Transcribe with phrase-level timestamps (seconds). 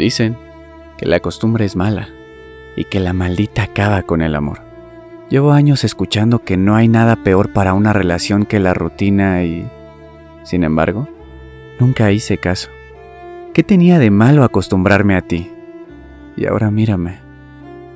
[0.00, 0.34] Dicen
[0.96, 2.08] que la costumbre es mala
[2.74, 4.60] y que la maldita acaba con el amor.
[5.28, 9.68] Llevo años escuchando que no hay nada peor para una relación que la rutina y...
[10.42, 11.06] Sin embargo,
[11.78, 12.70] nunca hice caso.
[13.52, 15.50] ¿Qué tenía de malo acostumbrarme a ti?
[16.34, 17.18] Y ahora mírame,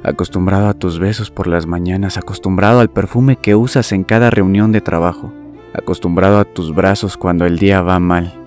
[0.02, 4.72] acostumbrado a tus besos por las mañanas, acostumbrado al perfume que usas en cada reunión
[4.72, 5.32] de trabajo,
[5.72, 8.43] acostumbrado a tus brazos cuando el día va mal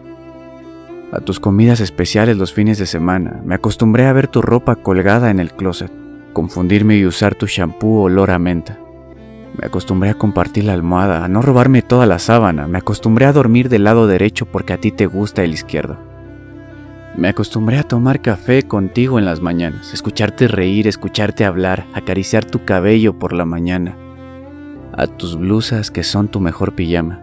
[1.12, 3.42] a tus comidas especiales los fines de semana.
[3.46, 5.92] Me acostumbré a ver tu ropa colgada en el closet,
[6.34, 8.80] confundirme y usar tu shampoo olor a menta.
[9.58, 12.68] Me acostumbré a compartir la almohada, a no robarme toda la sábana.
[12.68, 15.98] Me acostumbré a dormir del lado derecho porque a ti te gusta el izquierdo.
[17.16, 22.64] Me acostumbré a tomar café contigo en las mañanas, escucharte reír, escucharte hablar, acariciar tu
[22.64, 23.98] cabello por la mañana,
[24.94, 27.22] a tus blusas que son tu mejor pijama.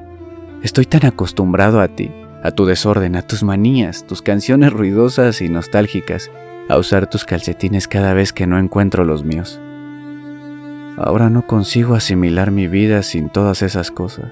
[0.65, 2.11] Estoy tan acostumbrado a ti
[2.45, 6.31] a tu desorden, a tus manías, tus canciones ruidosas y nostálgicas,
[6.69, 9.59] a usar tus calcetines cada vez que no encuentro los míos.
[10.99, 14.31] Ahora no consigo asimilar mi vida sin todas esas cosas.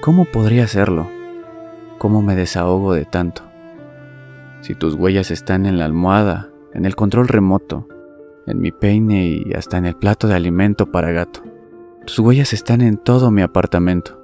[0.00, 1.10] ¿Cómo podría hacerlo?
[1.98, 3.42] ¿Cómo me desahogo de tanto?
[4.62, 7.86] Si tus huellas están en la almohada, en el control remoto,
[8.46, 11.42] en mi peine y hasta en el plato de alimento para gato.
[12.06, 14.21] Tus huellas están en todo mi apartamento.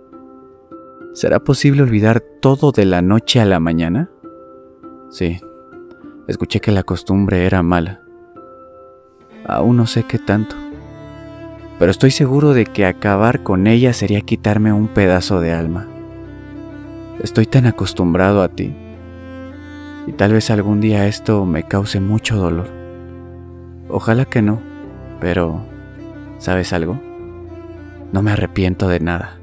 [1.19, 4.08] ¿Será posible olvidar todo de la noche a la mañana?
[5.11, 5.41] Sí,
[6.28, 8.02] escuché que la costumbre era mala.
[9.44, 10.55] Aún no sé qué tanto.
[11.77, 15.89] Pero estoy seguro de que acabar con ella sería quitarme un pedazo de alma.
[17.20, 18.72] Estoy tan acostumbrado a ti.
[20.06, 22.69] Y tal vez algún día esto me cause mucho dolor.
[23.89, 24.61] Ojalá que no,
[25.20, 25.64] pero
[26.39, 27.00] ¿sabes algo?
[28.12, 29.37] No me arrepiento de nada.